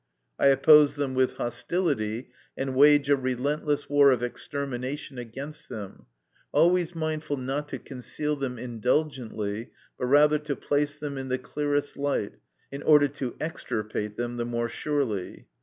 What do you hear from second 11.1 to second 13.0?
in the clearest light, in